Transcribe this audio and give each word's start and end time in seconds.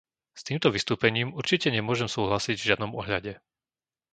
S 0.33 0.41
týmto 0.47 0.67
vystúpením 0.75 1.27
určite 1.39 1.67
nemôžem 1.77 2.09
súhlasiť 2.15 2.55
v 2.57 2.67
žiadnom 2.73 2.91
ohľade. 2.99 3.33